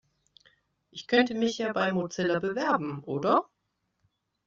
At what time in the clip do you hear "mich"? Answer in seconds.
1.35-1.59